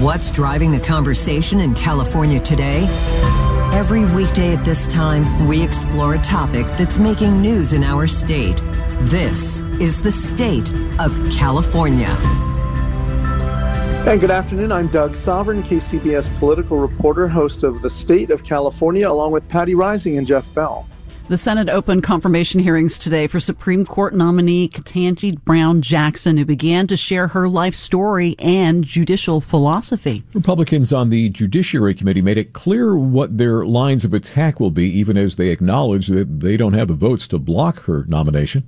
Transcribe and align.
What's 0.00 0.30
driving 0.30 0.70
the 0.70 0.78
conversation 0.78 1.58
in 1.58 1.74
California 1.74 2.38
today? 2.38 2.86
Every 3.72 4.04
weekday 4.04 4.54
at 4.54 4.64
this 4.64 4.86
time, 4.86 5.48
we 5.48 5.60
explore 5.60 6.14
a 6.14 6.18
topic 6.18 6.66
that's 6.66 6.98
making 6.98 7.42
news 7.42 7.72
in 7.72 7.82
our 7.82 8.06
state. 8.06 8.62
This 9.00 9.58
is 9.80 10.00
the 10.00 10.12
state 10.12 10.70
of 11.00 11.20
California. 11.32 12.16
And 14.06 14.20
good 14.20 14.30
afternoon. 14.30 14.70
I'm 14.70 14.86
Doug 14.86 15.16
Sovern, 15.16 15.64
KCBS 15.64 16.38
political 16.38 16.76
reporter, 16.76 17.26
host 17.26 17.64
of 17.64 17.82
The 17.82 17.90
State 17.90 18.30
of 18.30 18.44
California, 18.44 19.10
along 19.10 19.32
with 19.32 19.48
Patti 19.48 19.74
Reising 19.74 20.16
and 20.16 20.24
Jeff 20.24 20.54
Bell. 20.54 20.86
The 21.28 21.36
Senate 21.36 21.68
opened 21.68 22.04
confirmation 22.04 22.58
hearings 22.58 22.96
today 22.96 23.26
for 23.26 23.38
Supreme 23.38 23.84
Court 23.84 24.14
nominee 24.14 24.66
Ketanji 24.66 25.38
Brown 25.44 25.82
Jackson, 25.82 26.38
who 26.38 26.46
began 26.46 26.86
to 26.86 26.96
share 26.96 27.28
her 27.28 27.50
life 27.50 27.74
story 27.74 28.34
and 28.38 28.82
judicial 28.82 29.42
philosophy. 29.42 30.24
Republicans 30.32 30.90
on 30.90 31.10
the 31.10 31.28
Judiciary 31.28 31.94
Committee 31.94 32.22
made 32.22 32.38
it 32.38 32.54
clear 32.54 32.96
what 32.96 33.36
their 33.36 33.66
lines 33.66 34.06
of 34.06 34.14
attack 34.14 34.58
will 34.58 34.70
be, 34.70 34.88
even 34.88 35.18
as 35.18 35.36
they 35.36 35.50
acknowledge 35.50 36.06
that 36.06 36.40
they 36.40 36.56
don't 36.56 36.72
have 36.72 36.88
the 36.88 36.94
votes 36.94 37.28
to 37.28 37.38
block 37.38 37.82
her 37.82 38.06
nomination. 38.08 38.64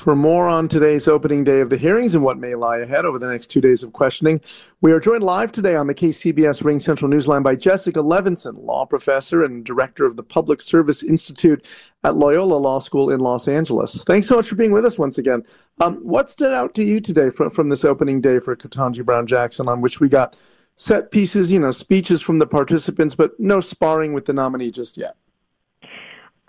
For 0.00 0.16
more 0.16 0.48
on 0.48 0.66
today's 0.66 1.06
opening 1.06 1.44
day 1.44 1.60
of 1.60 1.68
the 1.68 1.76
hearings 1.76 2.14
and 2.14 2.24
what 2.24 2.38
may 2.38 2.54
lie 2.54 2.78
ahead 2.78 3.04
over 3.04 3.18
the 3.18 3.26
next 3.26 3.48
two 3.48 3.60
days 3.60 3.82
of 3.82 3.92
questioning, 3.92 4.40
we 4.80 4.92
are 4.92 4.98
joined 4.98 5.22
live 5.22 5.52
today 5.52 5.76
on 5.76 5.88
the 5.88 5.94
KCBS 5.94 6.62
RingCentral 6.62 7.12
Newsline 7.12 7.42
by 7.42 7.54
Jessica 7.54 8.00
Levinson, 8.00 8.64
law 8.64 8.86
professor 8.86 9.44
and 9.44 9.62
director 9.62 10.06
of 10.06 10.16
the 10.16 10.22
Public 10.22 10.62
Service 10.62 11.02
Institute 11.02 11.66
at 12.02 12.14
Loyola 12.14 12.54
Law 12.54 12.78
School 12.78 13.10
in 13.10 13.20
Los 13.20 13.46
Angeles. 13.46 14.02
Thanks 14.04 14.26
so 14.26 14.36
much 14.36 14.48
for 14.48 14.54
being 14.54 14.72
with 14.72 14.86
us 14.86 14.98
once 14.98 15.18
again. 15.18 15.42
Um, 15.82 15.96
what 15.96 16.30
stood 16.30 16.54
out 16.54 16.72
to 16.76 16.82
you 16.82 17.02
today 17.02 17.28
from, 17.28 17.50
from 17.50 17.68
this 17.68 17.84
opening 17.84 18.22
day 18.22 18.38
for 18.38 18.56
Ketanji 18.56 19.04
Brown 19.04 19.26
Jackson, 19.26 19.68
on 19.68 19.82
which 19.82 20.00
we 20.00 20.08
got 20.08 20.34
set 20.76 21.10
pieces, 21.10 21.52
you 21.52 21.58
know, 21.58 21.72
speeches 21.72 22.22
from 22.22 22.38
the 22.38 22.46
participants, 22.46 23.14
but 23.14 23.38
no 23.38 23.60
sparring 23.60 24.14
with 24.14 24.24
the 24.24 24.32
nominee 24.32 24.70
just 24.70 24.96
yet? 24.96 25.16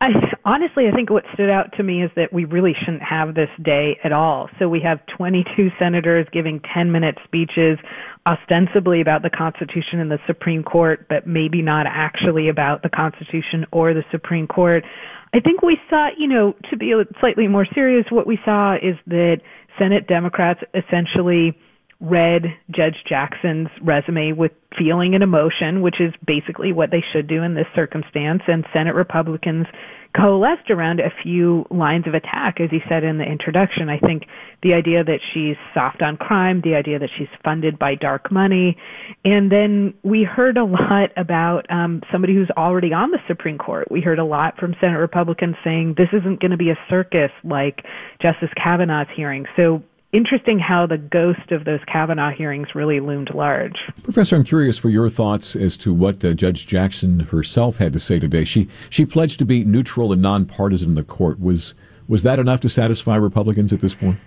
I, 0.02 0.10
honestly, 0.44 0.86
I 0.92 0.96
think 0.96 1.12
what 1.12 1.24
stood 1.36 1.52
out 1.52 1.74
to 1.78 1.84
me 1.84 2.04
is 2.04 2.10
that 2.16 2.34
we 2.34 2.46
really 2.46 2.74
shouldn't 2.80 3.04
have 3.04 3.36
this 3.36 3.50
day 3.62 4.00
at 4.04 4.12
all. 4.12 4.50
So 4.58 4.68
we 4.68 4.82
have 4.82 5.00
22 5.16 5.70
senators 5.78 6.26
giving 6.34 6.60
10 6.74 6.92
minute 6.92 7.20
speeches, 7.24 7.78
ostensibly 8.26 9.02
about 9.02 9.22
the 9.22 9.30
Constitution 9.30 10.00
and 10.00 10.10
the 10.10 10.18
Supreme 10.26 10.64
Court, 10.64 11.06
but 11.08 11.28
maybe 11.28 11.62
not 11.62 11.86
actually 11.88 12.50
about 12.50 12.82
the 12.82 12.90
Constitution 12.90 13.68
or 13.72 13.94
the 13.94 14.04
Supreme 14.12 14.48
Court. 14.48 14.84
I 15.36 15.40
think 15.40 15.62
we 15.62 15.78
saw, 15.88 16.10
you 16.18 16.28
know, 16.28 16.56
to 16.72 16.78
be 16.78 16.94
slightly 17.20 17.48
more 17.48 17.68
serious, 17.76 18.06
what 18.10 18.26
we 18.26 18.40
saw 18.44 18.74
is 18.74 18.96
that 19.06 19.42
Senate 19.78 20.08
Democrats 20.08 20.62
essentially 20.74 21.56
read 22.02 22.46
Judge 22.72 22.96
Jackson's 23.08 23.70
resume 23.82 24.34
with 24.34 24.52
feeling 24.78 25.14
and 25.14 25.24
emotion, 25.24 25.82
which 25.82 26.02
is 26.02 26.12
basically 26.26 26.74
what 26.74 26.90
they 26.90 27.04
should 27.14 27.28
do 27.28 27.44
in 27.44 27.54
this 27.54 27.68
circumstance. 27.76 28.42
And 28.48 28.66
Senate 28.74 28.96
Republicans 28.96 29.68
coalesced 30.16 30.70
around 30.70 31.00
a 31.00 31.12
few 31.24 31.66
lines 31.70 32.06
of 32.08 32.14
attack, 32.14 32.60
as 32.60 32.70
he 32.70 32.80
said 32.90 33.04
in 33.04 33.18
the 33.18 33.24
introduction. 33.24 33.90
I 33.90 34.00
think 34.00 34.24
the 34.62 34.74
idea 34.74 35.04
that 35.04 35.20
she's 35.34 35.56
soft 35.74 36.02
on 36.02 36.18
crime, 36.18 36.62
the 36.64 36.76
idea 36.76 37.00
that 37.00 37.10
she's 37.18 37.28
funded 37.44 37.80
by 37.80 37.96
dark 37.96 38.32
money, 38.32 38.78
and 39.24 39.52
then 39.52 39.94
we 40.04 40.24
heard 40.24 40.58
a 40.58 40.66
lot 40.66 41.12
about 41.18 41.66
um, 41.70 42.02
somebody 42.12 42.34
who's 42.34 42.50
already 42.58 42.94
on 42.94 43.12
the 43.12 43.20
Supreme 43.28 43.58
Court. 43.58 43.90
We 43.90 44.02
heard 44.02 44.20
a 44.20 44.26
lot 44.26 44.58
from 44.58 44.76
Senate 44.82 44.98
Republicans 44.98 45.56
saying 45.64 45.96
this 45.98 46.10
isn't 46.12 46.40
going 46.42 46.52
to 46.52 46.58
be 46.58 46.70
a 46.70 46.78
circus 46.90 47.32
like 47.44 47.84
Justice 48.22 48.50
Kavanaugh's 48.56 49.10
hearing. 49.16 49.46
So 49.56 49.84
interesting 50.14 50.60
how 50.60 50.86
the 50.86 50.98
ghost 50.98 51.52
of 51.52 51.66
those 51.66 51.80
Kavanaugh 51.92 52.32
hearings 52.32 52.68
really 52.76 53.00
loomed 53.00 53.32
large. 53.34 53.76
Professor, 54.04 54.36
I'm 54.36 54.44
curious 54.44 54.78
for 54.78 54.90
your 54.90 55.10
thoughts 55.10 55.56
as 55.56 55.78
to 55.78 55.94
what 55.94 56.24
uh, 56.24 56.34
Judge 56.34 56.68
Jackson 56.68 57.22
herself 57.22 57.78
had 57.78 57.94
to 57.94 58.00
say 58.00 58.20
today. 58.20 58.44
She 58.44 58.68
she 58.90 59.06
pledged 59.06 59.40
to 59.40 59.46
be 59.46 59.64
neutral 59.64 60.12
and 60.12 60.22
nonpartisan 60.22 60.90
in 60.90 60.96
the 60.96 61.04
court. 61.04 61.40
Was 61.40 61.74
was 62.08 62.24
that 62.24 62.40
enough 62.40 62.60
to 62.62 62.70
satisfy 62.70 63.16
Republicans 63.16 63.72
at 63.72 63.80
this 63.80 63.96
point? 63.96 64.20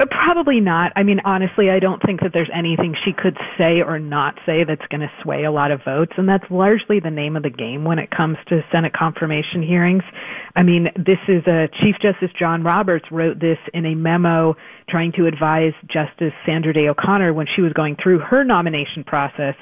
Uh, 0.00 0.06
probably 0.06 0.60
not. 0.60 0.92
I 0.94 1.02
mean, 1.02 1.20
honestly, 1.24 1.70
I 1.70 1.80
don't 1.80 2.00
think 2.02 2.20
that 2.20 2.30
there's 2.32 2.50
anything 2.54 2.94
she 3.04 3.12
could 3.12 3.36
say 3.58 3.82
or 3.82 3.98
not 3.98 4.38
say 4.46 4.62
that's 4.62 4.86
going 4.90 5.00
to 5.00 5.10
sway 5.22 5.44
a 5.44 5.50
lot 5.50 5.72
of 5.72 5.80
votes. 5.84 6.12
And 6.16 6.28
that's 6.28 6.44
largely 6.50 7.00
the 7.00 7.10
name 7.10 7.36
of 7.36 7.42
the 7.42 7.50
game 7.50 7.84
when 7.84 7.98
it 7.98 8.10
comes 8.10 8.36
to 8.48 8.62
Senate 8.70 8.92
confirmation 8.92 9.60
hearings. 9.60 10.04
I 10.54 10.62
mean, 10.62 10.84
this 10.94 11.18
is 11.26 11.44
a 11.48 11.68
Chief 11.82 11.96
Justice 12.00 12.30
John 12.38 12.62
Roberts 12.62 13.06
wrote 13.10 13.40
this 13.40 13.58
in 13.74 13.86
a 13.86 13.94
memo 13.96 14.54
trying 14.88 15.12
to 15.12 15.26
advise 15.26 15.72
Justice 15.92 16.32
Sandra 16.46 16.72
Day 16.72 16.88
O'Connor 16.88 17.32
when 17.32 17.46
she 17.56 17.62
was 17.62 17.72
going 17.72 17.96
through 18.00 18.20
her 18.20 18.44
nomination 18.44 19.02
process, 19.04 19.54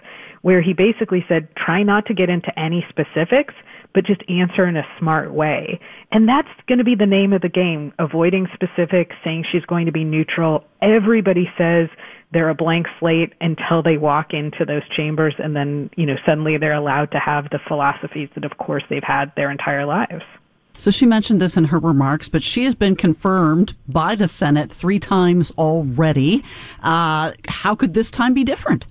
where 0.42 0.60
he 0.60 0.74
basically 0.74 1.24
said, 1.28 1.48
try 1.56 1.82
not 1.82 2.04
to 2.06 2.14
get 2.14 2.28
into 2.28 2.56
any 2.58 2.84
specifics 2.90 3.54
but 3.96 4.04
just 4.04 4.20
answer 4.28 4.68
in 4.68 4.76
a 4.76 4.86
smart 4.98 5.32
way. 5.32 5.80
And 6.12 6.28
that's 6.28 6.50
going 6.68 6.76
to 6.76 6.84
be 6.84 6.94
the 6.94 7.06
name 7.06 7.32
of 7.32 7.40
the 7.40 7.48
game, 7.48 7.94
avoiding 7.98 8.46
specifics, 8.52 9.16
saying 9.24 9.46
she's 9.50 9.64
going 9.64 9.86
to 9.86 9.92
be 9.92 10.04
neutral. 10.04 10.64
Everybody 10.82 11.50
says 11.56 11.88
they're 12.30 12.50
a 12.50 12.54
blank 12.54 12.88
slate 13.00 13.32
until 13.40 13.82
they 13.82 13.96
walk 13.96 14.34
into 14.34 14.66
those 14.66 14.82
chambers 14.94 15.34
and 15.38 15.56
then, 15.56 15.88
you 15.96 16.04
know, 16.04 16.16
suddenly 16.26 16.58
they're 16.58 16.74
allowed 16.74 17.10
to 17.12 17.18
have 17.18 17.48
the 17.48 17.58
philosophies 17.66 18.28
that 18.34 18.44
of 18.44 18.58
course 18.58 18.82
they've 18.90 19.02
had 19.02 19.32
their 19.34 19.50
entire 19.50 19.86
lives. 19.86 20.24
So 20.76 20.90
she 20.90 21.06
mentioned 21.06 21.40
this 21.40 21.56
in 21.56 21.64
her 21.64 21.78
remarks, 21.78 22.28
but 22.28 22.42
she 22.42 22.64
has 22.64 22.74
been 22.74 22.96
confirmed 22.96 23.74
by 23.88 24.14
the 24.14 24.28
Senate 24.28 24.70
three 24.70 24.98
times 24.98 25.52
already. 25.52 26.44
Uh, 26.82 27.32
how 27.48 27.74
could 27.74 27.94
this 27.94 28.10
time 28.10 28.34
be 28.34 28.44
different? 28.44 28.86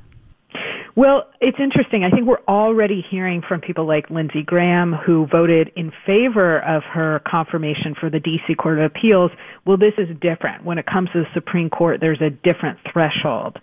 Well, 0.95 1.27
it's 1.41 1.57
interesting. 1.59 2.05
I 2.05 2.09
think 2.09 2.25
we're 2.25 2.43
already 2.47 3.05
hearing 3.11 3.41
from 3.45 3.59
people 3.59 3.85
like 3.85 4.09
Lindsey 4.09 4.43
Graham, 4.43 4.93
who 4.93 5.27
voted 5.27 5.69
in 5.75 5.91
favor 6.05 6.59
of 6.59 6.83
her 6.83 7.21
confirmation 7.27 7.95
for 7.99 8.09
the 8.09 8.21
D.C. 8.21 8.55
Court 8.55 8.79
of 8.79 8.85
Appeals. 8.85 9.31
Well, 9.65 9.75
this 9.75 9.93
is 9.97 10.07
different. 10.21 10.63
When 10.63 10.77
it 10.77 10.85
comes 10.85 11.09
to 11.11 11.19
the 11.19 11.27
Supreme 11.33 11.69
Court, 11.69 11.99
there's 11.99 12.21
a 12.21 12.29
different 12.29 12.79
threshold. 12.91 13.57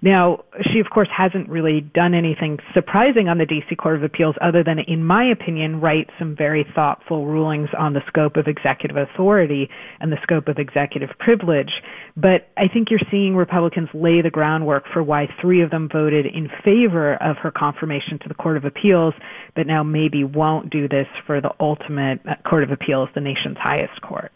Now, 0.00 0.44
she 0.72 0.78
of 0.78 0.88
course 0.88 1.08
hasn't 1.14 1.48
really 1.48 1.80
done 1.80 2.14
anything 2.14 2.58
surprising 2.72 3.28
on 3.28 3.36
the 3.36 3.44
DC 3.44 3.76
Court 3.76 3.96
of 3.96 4.04
Appeals 4.04 4.36
other 4.40 4.62
than, 4.62 4.78
in 4.78 5.04
my 5.04 5.24
opinion, 5.24 5.80
write 5.80 6.08
some 6.18 6.36
very 6.36 6.64
thoughtful 6.74 7.26
rulings 7.26 7.68
on 7.76 7.92
the 7.92 8.02
scope 8.06 8.36
of 8.36 8.46
executive 8.46 8.96
authority 8.96 9.68
and 10.00 10.10
the 10.12 10.18
scope 10.22 10.46
of 10.46 10.58
executive 10.58 11.10
privilege. 11.18 11.82
But 12.16 12.48
I 12.56 12.68
think 12.68 12.90
you're 12.90 13.00
seeing 13.10 13.34
Republicans 13.34 13.88
lay 13.92 14.22
the 14.22 14.30
groundwork 14.30 14.84
for 14.92 15.02
why 15.02 15.28
three 15.40 15.62
of 15.62 15.70
them 15.70 15.88
voted 15.92 16.26
in 16.26 16.48
favor 16.64 16.77
of 16.86 17.36
her 17.38 17.50
confirmation 17.50 18.18
to 18.20 18.28
the 18.28 18.34
Court 18.34 18.56
of 18.56 18.64
Appeals, 18.64 19.14
but 19.54 19.66
now 19.66 19.82
maybe 19.82 20.24
won't 20.24 20.70
do 20.70 20.88
this 20.88 21.06
for 21.26 21.40
the 21.40 21.50
ultimate 21.60 22.20
uh, 22.26 22.34
Court 22.48 22.62
of 22.62 22.70
Appeals, 22.70 23.08
the 23.14 23.20
nation's 23.20 23.56
highest 23.58 24.00
court. 24.02 24.32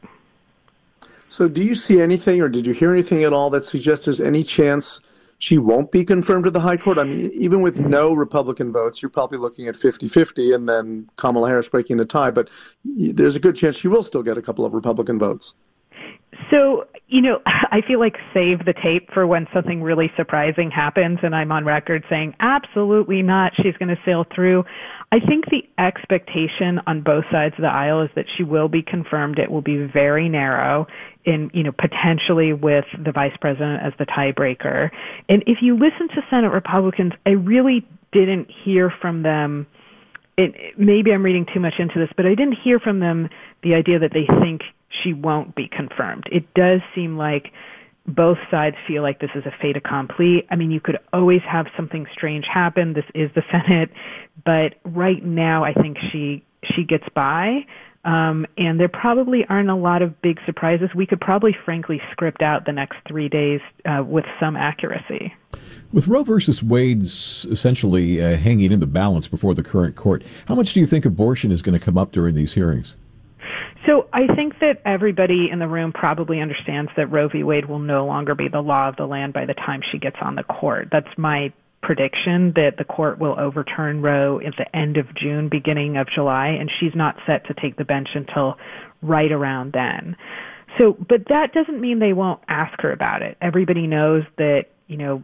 So, 1.29 1.49
do 1.49 1.63
you 1.63 1.75
see 1.75 2.01
anything 2.01 2.43
or 2.43 2.49
did 2.49 2.67
you 2.67 2.75
hear 2.75 2.93
anything 2.93 3.25
at 3.25 3.33
all 3.33 3.49
that 3.51 3.65
suggests 3.65 4.05
there's 4.05 4.21
any 4.21 4.45
chance? 4.45 5.01
she 5.43 5.59
won't 5.59 5.91
be 5.91 6.05
confirmed 6.05 6.45
to 6.45 6.53
the 6.53 6.61
high 6.61 6.77
court. 6.77 7.01
I 7.01 7.03
mean, 7.03 7.29
even 7.35 7.63
with 7.63 7.81
no 7.81 8.15
Republican 8.15 8.71
votes, 8.71 9.03
you're 9.03 9.11
probably 9.11 9.39
looking 9.39 9.67
at 9.67 9.75
50 9.75 10.07
50 10.07 10.53
and 10.53 10.69
then 10.69 11.09
Kamala 11.17 11.49
Harris 11.49 11.69
breaking 11.69 11.97
the 11.97 12.05
tie. 12.05 12.31
But 12.31 12.49
there's 12.85 13.35
a 13.35 13.41
good 13.41 13.57
chance 13.57 13.77
she 13.77 13.89
will 13.89 14.05
still 14.05 14.23
get 14.23 14.39
a 14.39 14.43
couple 14.43 14.65
of 14.65 14.73
Republican 14.73 15.19
votes. 15.19 15.55
So, 16.53 16.87
you 17.09 17.23
know, 17.23 17.41
I 17.47 17.81
feel 17.87 17.99
like 17.99 18.17
save 18.35 18.65
the 18.65 18.75
tape 18.75 19.11
for 19.13 19.27
when 19.27 19.47
something 19.53 19.83
really 19.83 20.13
surprising 20.17 20.71
happens 20.71 21.19
and 21.23 21.35
I'm 21.35 21.51
on 21.51 21.65
record 21.65 22.05
saying 22.11 22.35
absolutely 22.41 23.23
not, 23.23 23.53
she's 23.57 23.77
going 23.79 23.89
to 23.89 24.01
sail 24.05 24.25
through. 24.35 24.65
I 25.11 25.21
think 25.21 25.47
the 25.51 25.69
expectation 25.79 26.81
on 26.87 27.03
both 27.03 27.25
sides 27.31 27.55
of 27.59 27.63
the 27.63 27.73
aisle 27.73 28.03
is 28.03 28.11
that 28.15 28.27
she 28.37 28.45
will 28.45 28.69
be 28.69 28.83
confirmed. 28.83 29.39
It 29.39 29.51
will 29.51 29.63
be 29.63 29.87
very 29.87 30.29
narrow 30.29 30.87
in, 31.25 31.51
you 31.53 31.63
know, 31.63 31.73
potentially 31.73 32.53
with 32.53 32.87
the 32.99 33.13
vice 33.13 33.37
president 33.41 33.83
as 33.83 33.93
the 33.99 34.07
tiebreaker. 34.07 34.91
And 35.29 35.45
if 35.47 35.59
you 35.61 35.75
listen 35.75 36.09
to 36.09 36.23
Senate 36.31 36.51
Republicans, 36.51 37.13
I 37.27 37.31
really 37.31 37.87
didn't 38.13 38.51
hear 38.65 38.93
from 39.01 39.23
them. 39.23 39.67
It, 40.39 40.79
maybe 40.79 41.13
I'm 41.13 41.23
reading 41.23 41.47
too 41.53 41.61
much 41.61 41.75
into 41.79 41.99
this, 41.99 42.09
but 42.17 42.25
I 42.25 42.31
didn't 42.31 42.57
hear 42.65 42.79
from 42.79 43.01
them 43.01 43.29
the 43.63 43.75
idea 43.75 43.99
that 43.99 44.13
they 44.13 44.27
think 44.41 44.63
she 45.03 45.13
won't 45.13 45.55
be 45.55 45.69
confirmed. 45.69 46.25
It 46.31 46.53
does 46.55 46.81
seem 46.95 47.17
like 47.17 47.53
both 48.07 48.39
sides 48.51 48.77
feel 48.87 49.03
like 49.03 49.21
this 49.21 49.31
is 49.35 49.45
a 49.47 49.53
fait 49.61 49.77
accompli. 49.77 50.47
I 50.51 50.57
mean, 50.57 50.71
you 50.71 50.81
could 50.81 50.99
always 51.13 51.43
have 51.43 51.67
something 51.77 52.07
strange 52.13 52.47
happen. 52.47 52.95
This 52.95 53.05
is 53.15 53.31
the 53.35 53.43
Senate, 53.51 53.91
but 54.45 54.75
right 54.85 55.25
now, 55.25 55.65
I 55.65 55.73
think 55.73 55.99
she 56.11 56.45
she 56.75 56.85
gets 56.85 57.09
by. 57.15 57.67
Um, 58.05 58.47
and 58.59 58.81
there 58.81 58.89
probably 58.89 59.45
aren't 59.49 59.71
a 59.71 59.77
lot 59.77 60.03
of 60.03 60.21
big 60.23 60.41
surprises. 60.45 60.91
We 60.93 61.07
could 61.07 61.21
probably, 61.21 61.57
frankly, 61.65 62.01
script 62.11 62.43
out 62.43 62.67
the 62.67 62.73
next 62.73 62.97
three 63.07 63.29
days 63.29 63.61
uh, 63.85 64.03
with 64.05 64.25
some 64.41 64.57
accuracy. 64.57 65.33
With 65.93 66.09
Roe 66.09 66.25
versus 66.25 66.65
Wade's 66.65 67.45
essentially 67.45 68.21
uh, 68.21 68.37
hanging 68.37 68.73
in 68.73 68.81
the 68.81 68.89
balance 68.89 69.29
before 69.29 69.55
the 69.55 69.63
current 69.63 69.95
court, 69.95 70.25
how 70.47 70.57
much 70.57 70.73
do 70.73 70.81
you 70.81 70.87
think 70.87 71.05
abortion 71.05 71.53
is 71.53 71.63
going 71.63 71.79
to 71.79 71.85
come 71.85 71.97
up 71.97 72.11
during 72.11 72.35
these 72.35 72.55
hearings? 72.55 72.97
So 73.87 74.09
I 74.13 74.33
think 74.35 74.61
that 74.61 74.81
everybody 74.85 75.49
in 75.51 75.59
the 75.59 75.67
room 75.67 75.93
probably 75.93 76.41
understands 76.41 76.91
that 76.97 77.09
Roe 77.09 77.29
v. 77.29 77.43
Wade 77.43 77.67
will 77.67 77.81
no 77.81 78.07
longer 78.07 78.35
be 78.35 78.49
the 78.49 78.61
law 78.61 78.89
of 78.89 78.97
the 78.97 79.07
land 79.07 79.33
by 79.33 79.45
the 79.45 79.55
time 79.55 79.81
she 79.91 79.99
gets 79.99 80.17
on 80.21 80.37
the 80.37 80.45
court. 80.45 80.89
That's 80.93 81.09
my 81.17 81.53
prediction 81.83 82.53
that 82.55 82.77
the 82.79 82.85
court 82.85 83.19
will 83.19 83.39
overturn 83.39 84.01
Roe 84.01 84.39
at 84.39 84.55
the 84.57 84.77
end 84.77 84.99
of 84.99 85.13
June, 85.17 85.49
beginning 85.49 85.97
of 85.97 86.09
July, 86.09 86.49
and 86.49 86.71
she's 86.79 86.95
not 86.95 87.17
set 87.27 87.47
to 87.49 87.55
take 87.55 87.77
the 87.77 87.85
bench 87.85 88.09
until 88.15 88.57
right 89.03 89.33
around 89.33 89.73
then. 89.73 90.17
So, 90.79 90.93
but 90.93 91.27
that 91.29 91.53
doesn't 91.53 91.81
mean 91.81 91.99
they 91.99 92.13
won't 92.13 92.41
ask 92.49 92.81
her 92.83 92.93
about 92.93 93.23
it. 93.23 93.37
Everybody 93.41 93.89
knows 93.89 94.23
that, 94.39 94.67
you 94.87 94.97
know, 94.97 95.23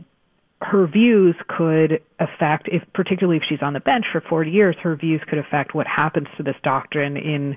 her 0.60 0.88
views 0.88 1.36
could 1.46 2.02
affect, 2.18 2.68
if 2.68 2.82
particularly 2.92 3.36
if 3.36 3.44
she's 3.48 3.62
on 3.62 3.74
the 3.74 3.80
bench 3.80 4.04
for 4.10 4.20
40 4.20 4.50
years, 4.50 4.74
her 4.82 4.96
views 4.96 5.20
could 5.28 5.38
affect 5.38 5.72
what 5.74 5.86
happens 5.86 6.26
to 6.36 6.42
this 6.42 6.56
doctrine 6.64 7.16
in 7.16 7.56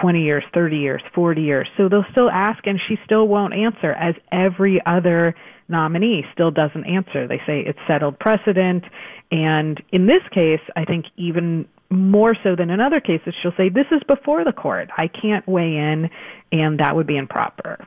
20 0.00 0.22
years, 0.22 0.42
30 0.52 0.76
years, 0.76 1.02
40 1.14 1.42
years. 1.42 1.68
So 1.76 1.88
they'll 1.88 2.04
still 2.10 2.28
ask, 2.28 2.66
and 2.66 2.80
she 2.88 2.96
still 3.04 3.28
won't 3.28 3.54
answer, 3.54 3.92
as 3.92 4.16
every 4.32 4.80
other 4.84 5.36
nominee 5.68 6.24
still 6.32 6.50
doesn't 6.50 6.84
answer. 6.86 7.28
They 7.28 7.40
say 7.46 7.60
it's 7.60 7.78
settled 7.86 8.18
precedent, 8.18 8.84
and 9.30 9.80
in 9.92 10.06
this 10.06 10.22
case, 10.34 10.60
I 10.74 10.84
think 10.84 11.06
even 11.16 11.68
more 11.88 12.36
so 12.42 12.56
than 12.56 12.70
in 12.70 12.80
other 12.80 13.00
cases, 13.00 13.32
she'll 13.40 13.54
say 13.56 13.68
this 13.68 13.86
is 13.92 14.02
before 14.08 14.44
the 14.44 14.52
court. 14.52 14.90
I 14.96 15.06
can't 15.06 15.46
weigh 15.46 15.76
in, 15.76 16.10
and 16.50 16.80
that 16.80 16.96
would 16.96 17.06
be 17.06 17.16
improper. 17.16 17.86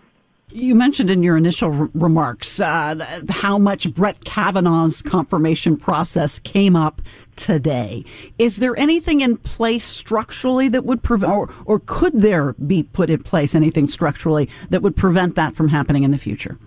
You 0.49 0.75
mentioned 0.75 1.09
in 1.09 1.23
your 1.23 1.37
initial 1.37 1.73
r- 1.73 1.89
remarks 1.93 2.59
uh, 2.59 3.03
how 3.29 3.57
much 3.57 3.93
Brett 3.93 4.23
Kavanaugh's 4.23 5.01
confirmation 5.01 5.77
process 5.77 6.39
came 6.39 6.75
up 6.75 7.01
today. 7.35 8.05
Is 8.37 8.57
there 8.57 8.77
anything 8.77 9.21
in 9.21 9.37
place 9.37 9.85
structurally 9.85 10.69
that 10.69 10.85
would 10.85 11.01
prevent, 11.01 11.31
or, 11.31 11.49
or 11.65 11.79
could 11.79 12.21
there 12.21 12.53
be 12.53 12.83
put 12.83 13.09
in 13.09 13.23
place 13.23 13.55
anything 13.55 13.87
structurally 13.87 14.49
that 14.69 14.81
would 14.81 14.95
prevent 14.95 15.35
that 15.35 15.55
from 15.55 15.69
happening 15.69 16.03
in 16.03 16.11
the 16.11 16.17
future? 16.17 16.59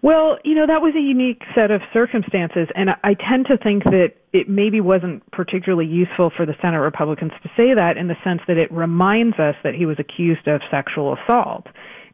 Well, 0.00 0.38
you 0.44 0.54
know, 0.54 0.66
that 0.66 0.80
was 0.80 0.94
a 0.94 1.00
unique 1.00 1.42
set 1.54 1.72
of 1.72 1.80
circumstances, 1.92 2.68
and 2.76 2.90
I 3.02 3.14
tend 3.14 3.46
to 3.46 3.56
think 3.56 3.82
that 3.84 4.14
it 4.32 4.48
maybe 4.48 4.80
wasn't 4.80 5.28
particularly 5.32 5.86
useful 5.86 6.30
for 6.36 6.46
the 6.46 6.54
Senate 6.62 6.78
Republicans 6.78 7.32
to 7.42 7.50
say 7.56 7.74
that 7.74 7.96
in 7.96 8.06
the 8.06 8.16
sense 8.22 8.40
that 8.46 8.58
it 8.58 8.70
reminds 8.70 9.38
us 9.40 9.56
that 9.64 9.74
he 9.74 9.86
was 9.86 9.98
accused 9.98 10.46
of 10.46 10.60
sexual 10.70 11.16
assault 11.16 11.66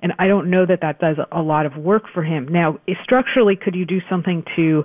and 0.02 0.12
I 0.18 0.28
don't 0.28 0.50
know 0.50 0.66
that 0.66 0.80
that 0.82 0.98
does 0.98 1.16
a 1.32 1.42
lot 1.42 1.66
of 1.66 1.76
work 1.76 2.04
for 2.12 2.22
him. 2.22 2.48
Now, 2.48 2.78
structurally, 3.02 3.56
could 3.56 3.74
you 3.74 3.84
do 3.84 4.00
something 4.08 4.44
to 4.56 4.84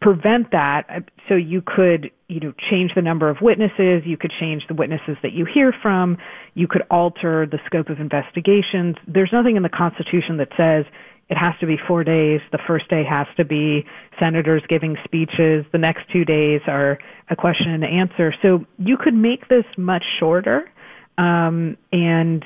prevent 0.00 0.50
that? 0.52 0.86
Uh, 0.88 1.00
so 1.28 1.34
you 1.34 1.62
could, 1.62 2.10
you 2.28 2.40
know, 2.40 2.52
change 2.70 2.92
the 2.94 3.02
number 3.02 3.28
of 3.28 3.38
witnesses. 3.40 4.02
You 4.04 4.16
could 4.16 4.32
change 4.38 4.62
the 4.68 4.74
witnesses 4.74 5.16
that 5.22 5.32
you 5.32 5.46
hear 5.46 5.72
from. 5.82 6.18
You 6.54 6.68
could 6.68 6.82
alter 6.90 7.46
the 7.46 7.58
scope 7.66 7.88
of 7.88 8.00
investigations. 8.00 8.96
There's 9.06 9.32
nothing 9.32 9.56
in 9.56 9.62
the 9.62 9.68
Constitution 9.70 10.36
that 10.38 10.48
says 10.56 10.84
it 11.30 11.38
has 11.38 11.54
to 11.60 11.66
be 11.66 11.78
four 11.88 12.04
days. 12.04 12.40
The 12.52 12.58
first 12.66 12.88
day 12.90 13.02
has 13.04 13.26
to 13.38 13.44
be 13.44 13.86
senators 14.20 14.62
giving 14.68 14.96
speeches. 15.04 15.64
The 15.72 15.78
next 15.78 16.02
two 16.12 16.24
days 16.24 16.60
are 16.66 16.98
a 17.30 17.36
question 17.36 17.70
and 17.70 17.84
answer. 17.84 18.34
So 18.42 18.66
you 18.78 18.98
could 18.98 19.14
make 19.14 19.48
this 19.48 19.64
much 19.78 20.04
shorter. 20.20 20.70
Um, 21.16 21.78
and 21.92 22.44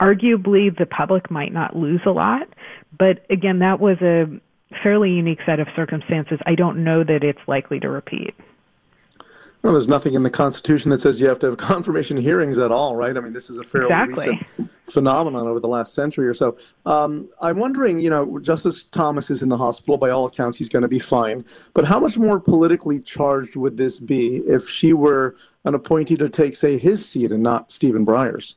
arguably 0.00 0.76
the 0.76 0.86
public 0.86 1.30
might 1.30 1.52
not 1.52 1.76
lose 1.76 2.00
a 2.06 2.10
lot. 2.10 2.48
But 2.96 3.24
again, 3.30 3.58
that 3.60 3.80
was 3.80 3.98
a 4.00 4.26
fairly 4.82 5.10
unique 5.10 5.40
set 5.46 5.60
of 5.60 5.68
circumstances. 5.74 6.38
I 6.46 6.54
don't 6.54 6.84
know 6.84 7.04
that 7.04 7.24
it's 7.24 7.40
likely 7.46 7.80
to 7.80 7.88
repeat. 7.88 8.34
Well, 9.62 9.72
there's 9.72 9.88
nothing 9.88 10.14
in 10.14 10.22
the 10.22 10.30
Constitution 10.30 10.90
that 10.90 11.00
says 11.00 11.20
you 11.20 11.28
have 11.28 11.40
to 11.40 11.46
have 11.46 11.56
confirmation 11.58 12.16
hearings 12.16 12.58
at 12.58 12.70
all, 12.70 12.94
right? 12.94 13.16
I 13.16 13.20
mean, 13.20 13.32
this 13.32 13.50
is 13.50 13.58
a 13.58 13.64
fairly 13.64 13.86
exactly. 13.86 14.30
recent 14.30 14.72
phenomenon 14.84 15.48
over 15.48 15.58
the 15.58 15.68
last 15.68 15.94
century 15.94 16.28
or 16.28 16.34
so. 16.34 16.56
Um, 16.86 17.28
I'm 17.40 17.58
wondering, 17.58 17.98
you 17.98 18.08
know, 18.08 18.38
Justice 18.38 18.84
Thomas 18.84 19.30
is 19.30 19.42
in 19.42 19.48
the 19.48 19.56
hospital. 19.56 19.96
By 19.96 20.10
all 20.10 20.26
accounts, 20.26 20.58
he's 20.58 20.68
going 20.68 20.82
to 20.82 20.88
be 20.88 21.00
fine. 21.00 21.44
But 21.74 21.86
how 21.86 21.98
much 21.98 22.16
more 22.16 22.38
politically 22.38 23.00
charged 23.00 23.56
would 23.56 23.76
this 23.76 23.98
be 23.98 24.38
if 24.46 24.68
she 24.68 24.92
were 24.92 25.34
an 25.64 25.74
appointee 25.74 26.16
to 26.18 26.28
take, 26.28 26.54
say, 26.54 26.78
his 26.78 27.06
seat 27.06 27.32
and 27.32 27.42
not 27.42 27.72
Stephen 27.72 28.06
Breyer's? 28.06 28.56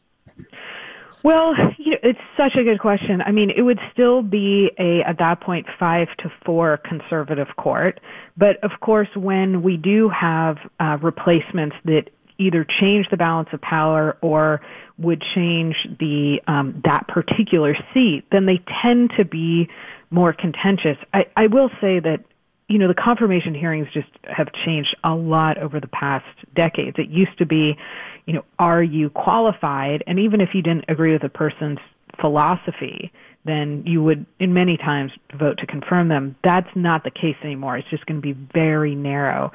Well, 1.23 1.53
you 1.77 1.91
know, 1.91 1.97
it's 2.01 2.19
such 2.35 2.55
a 2.59 2.63
good 2.63 2.79
question. 2.79 3.21
I 3.21 3.31
mean, 3.31 3.51
it 3.55 3.61
would 3.61 3.79
still 3.93 4.23
be 4.23 4.71
a 4.79 5.01
at 5.07 5.19
that 5.19 5.41
point 5.41 5.67
five 5.79 6.07
to 6.19 6.31
four 6.45 6.77
conservative 6.77 7.47
court, 7.57 7.99
but 8.35 8.63
of 8.63 8.71
course, 8.79 9.09
when 9.15 9.61
we 9.61 9.77
do 9.77 10.09
have 10.09 10.57
uh, 10.79 10.97
replacements 11.01 11.75
that 11.85 12.09
either 12.39 12.65
change 12.79 13.05
the 13.11 13.17
balance 13.17 13.49
of 13.53 13.61
power 13.61 14.17
or 14.21 14.61
would 14.97 15.23
change 15.35 15.75
the 15.99 16.39
um, 16.47 16.81
that 16.85 17.07
particular 17.07 17.75
seat, 17.93 18.23
then 18.31 18.47
they 18.47 18.59
tend 18.81 19.11
to 19.17 19.23
be 19.23 19.69
more 20.09 20.33
contentious. 20.33 20.97
I, 21.13 21.27
I 21.35 21.47
will 21.47 21.69
say 21.79 21.99
that 21.99 22.25
you 22.71 22.79
know 22.79 22.87
the 22.87 22.95
confirmation 22.95 23.53
hearings 23.53 23.87
just 23.93 24.09
have 24.23 24.47
changed 24.65 24.95
a 25.03 25.13
lot 25.13 25.57
over 25.57 25.79
the 25.79 25.87
past 25.87 26.25
decades. 26.55 26.97
It 26.97 27.09
used 27.09 27.37
to 27.37 27.45
be 27.45 27.77
you 28.25 28.33
know, 28.33 28.45
are 28.59 28.83
you 28.83 29.09
qualified? 29.09 30.03
And 30.07 30.19
even 30.19 30.41
if 30.41 30.49
you 30.53 30.61
didn't 30.61 30.85
agree 30.87 31.13
with 31.13 31.23
a 31.23 31.29
person's 31.29 31.79
philosophy, 32.19 33.11
then 33.45 33.83
you 33.85 34.03
would, 34.03 34.25
in 34.39 34.53
many 34.53 34.77
times, 34.77 35.11
vote 35.37 35.57
to 35.57 35.65
confirm 35.65 36.09
them. 36.09 36.35
That's 36.43 36.69
not 36.75 37.03
the 37.03 37.11
case 37.11 37.35
anymore. 37.43 37.77
It's 37.77 37.89
just 37.89 38.05
going 38.05 38.21
to 38.21 38.33
be 38.33 38.37
very 38.53 38.95
narrow. 38.95 39.51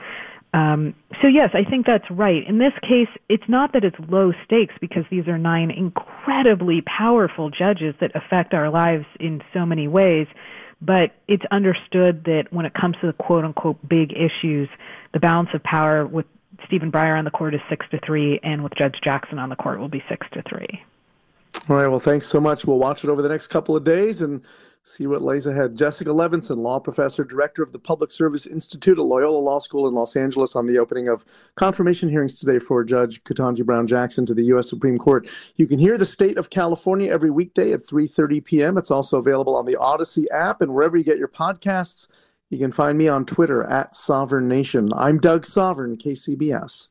Um, 0.52 0.94
so 1.22 1.28
yes, 1.28 1.50
I 1.54 1.68
think 1.68 1.86
that's 1.86 2.10
right. 2.10 2.46
In 2.48 2.58
this 2.58 2.72
case, 2.82 3.08
it's 3.28 3.44
not 3.48 3.72
that 3.74 3.84
it's 3.84 3.96
low 4.08 4.32
stakes 4.44 4.74
because 4.80 5.04
these 5.10 5.28
are 5.28 5.38
nine 5.38 5.70
incredibly 5.70 6.82
powerful 6.82 7.50
judges 7.50 7.94
that 8.00 8.10
affect 8.14 8.54
our 8.54 8.70
lives 8.70 9.04
in 9.20 9.42
so 9.52 9.66
many 9.66 9.86
ways. 9.86 10.26
But 10.80 11.12
it's 11.26 11.44
understood 11.50 12.24
that 12.24 12.48
when 12.50 12.66
it 12.66 12.74
comes 12.74 12.96
to 13.00 13.06
the 13.06 13.12
quote 13.12 13.44
unquote 13.44 13.76
big 13.88 14.12
issues, 14.12 14.68
the 15.12 15.20
balance 15.20 15.48
of 15.54 15.62
power 15.62 16.06
with 16.06 16.26
Stephen 16.66 16.92
Breyer 16.92 17.18
on 17.18 17.24
the 17.24 17.30
court 17.30 17.54
is 17.54 17.60
six 17.68 17.86
to 17.90 18.00
three, 18.04 18.40
and 18.42 18.62
with 18.62 18.74
Judge 18.74 18.96
Jackson 19.02 19.38
on 19.38 19.48
the 19.48 19.56
court 19.56 19.78
will 19.78 19.88
be 19.88 20.02
six 20.08 20.26
to 20.32 20.42
three. 20.48 20.82
All 21.68 21.76
right. 21.76 21.88
Well, 21.88 22.00
thanks 22.00 22.26
so 22.26 22.40
much. 22.40 22.64
We'll 22.64 22.78
watch 22.78 23.04
it 23.04 23.10
over 23.10 23.22
the 23.22 23.28
next 23.28 23.46
couple 23.48 23.74
of 23.74 23.84
days 23.84 24.20
and 24.20 24.42
see 24.86 25.06
what 25.06 25.20
lays 25.20 25.46
ahead. 25.46 25.76
Jessica 25.76 26.10
Levinson, 26.10 26.58
law 26.58 26.78
professor, 26.78 27.24
director 27.24 27.62
of 27.62 27.72
the 27.72 27.78
Public 27.78 28.12
Service 28.12 28.46
Institute 28.46 28.98
at 28.98 29.04
Loyola 29.04 29.38
Law 29.38 29.58
School 29.58 29.88
in 29.88 29.94
Los 29.94 30.14
Angeles, 30.14 30.54
on 30.54 30.66
the 30.66 30.78
opening 30.78 31.08
of 31.08 31.24
confirmation 31.56 32.08
hearings 32.08 32.38
today 32.38 32.58
for 32.60 32.84
Judge 32.84 33.22
Ketanji 33.24 33.64
Brown 33.64 33.86
Jackson 33.86 34.24
to 34.26 34.34
the 34.34 34.44
U.S. 34.44 34.68
Supreme 34.68 34.96
Court. 34.96 35.28
You 35.56 35.66
can 35.66 35.78
hear 35.78 35.98
the 35.98 36.04
state 36.04 36.38
of 36.38 36.50
California 36.50 37.12
every 37.12 37.30
weekday 37.30 37.72
at 37.72 37.80
3:30 37.80 38.44
p.m. 38.44 38.78
It's 38.78 38.90
also 38.90 39.18
available 39.18 39.56
on 39.56 39.66
the 39.66 39.76
Audacy 39.76 40.26
app 40.32 40.62
and 40.62 40.72
wherever 40.72 40.96
you 40.96 41.04
get 41.04 41.18
your 41.18 41.28
podcasts. 41.28 42.06
You 42.48 42.58
can 42.58 42.70
find 42.70 42.96
me 42.96 43.08
on 43.08 43.26
Twitter 43.26 43.64
at 43.64 43.96
Sovern 43.96 44.46
Nation. 44.46 44.90
I'm 44.96 45.18
Doug 45.18 45.44
Sovern, 45.44 45.96
KCBS. 45.96 46.90